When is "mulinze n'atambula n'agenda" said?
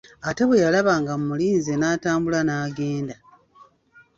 1.25-3.15